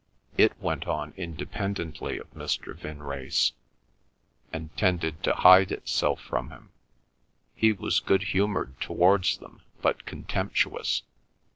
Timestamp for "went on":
0.59-1.13